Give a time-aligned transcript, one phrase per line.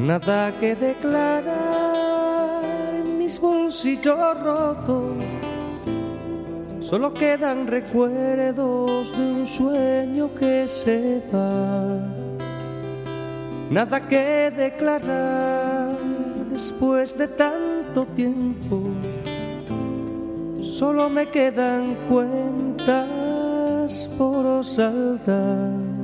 [0.00, 1.44] Nada que declarar
[2.94, 5.12] en mis bolsillos rotos,
[6.80, 12.00] solo quedan recuerdos de un sueño que se va.
[13.68, 15.98] Nada que declarar
[16.48, 18.80] después de tanto tiempo,
[20.62, 25.99] solo me quedan cuentas por saldar.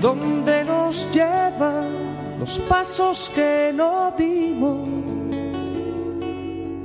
[0.00, 4.88] ¿Dónde nos llevan los pasos que no dimos?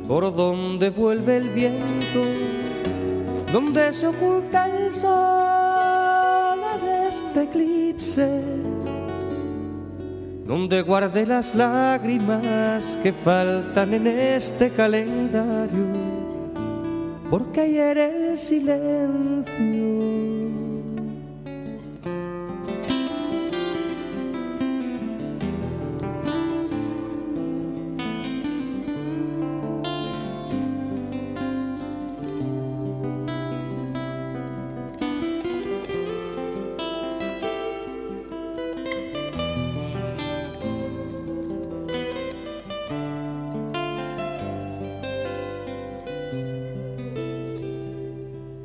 [0.08, 2.24] ¿Por dónde vuelve el viento?
[3.52, 8.42] ¿Dónde se oculta el sol en este eclipse?
[10.48, 15.86] ¿Dónde guardé las lágrimas que faltan en este calendario?
[17.30, 20.43] Porque ayer el silencio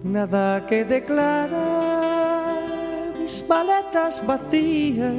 [0.09, 1.49] nada que declarar,
[3.19, 5.15] mis maletas vacías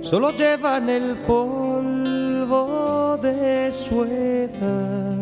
[0.00, 5.16] solo llevan el polvo de su edad.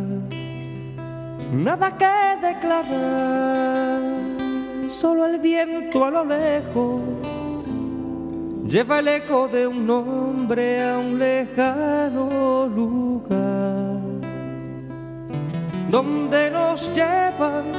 [1.52, 4.00] Nada que declarar,
[4.88, 7.02] solo el viento a lo lejos
[8.66, 14.09] lleva el eco de un nombre a un lejano lugar
[15.90, 17.72] donde nos llevan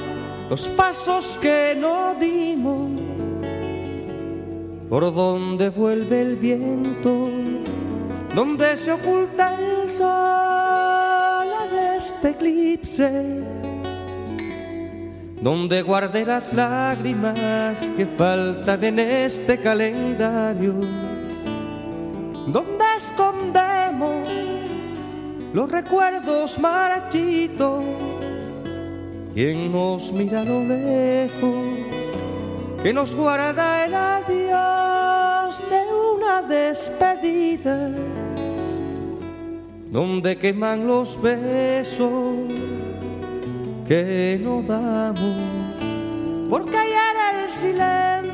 [0.49, 2.91] los pasos que no dimos,
[4.89, 7.29] por donde vuelve el viento,
[8.35, 13.43] donde se oculta el sol en este eclipse,
[15.41, 20.73] donde guardé las lágrimas que faltan en este calendario,
[22.47, 23.70] donde escondemos
[25.53, 27.83] los recuerdos marchitos
[29.33, 31.55] quien nos mira a lo lejos,
[32.83, 35.81] que nos guarda el adiós de
[36.15, 37.91] una despedida,
[39.89, 42.35] donde queman los besos
[43.87, 45.37] que no damos,
[46.49, 48.30] porque ayer el silencio